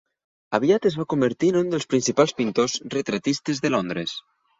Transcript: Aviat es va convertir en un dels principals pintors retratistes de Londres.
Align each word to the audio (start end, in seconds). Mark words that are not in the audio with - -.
Aviat 0.57 0.85
es 0.89 0.95
va 1.01 1.05
convertir 1.11 1.51
en 1.53 1.59
un 1.59 1.69
dels 1.73 1.85
principals 1.91 2.33
pintors 2.39 2.79
retratistes 2.95 3.63
de 3.67 3.73
Londres. 3.75 4.17